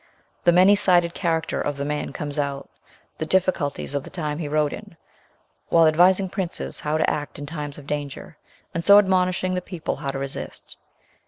[0.45, 2.67] The many sided character of the man comes out,
[3.19, 4.97] the difficulties of the time he wrote in,
[5.69, 8.35] while advising Princes how to act in times of danger,
[8.73, 10.75] and so admonishing the people how to resist.